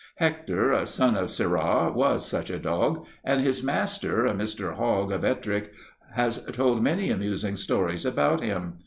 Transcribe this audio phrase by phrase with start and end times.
[0.15, 4.73] Hector, a son of Sirrah, was such a dog, and his master, a Mr.
[4.75, 5.73] Hogg of Ettrick,
[6.15, 8.77] has told many amusing stories about him.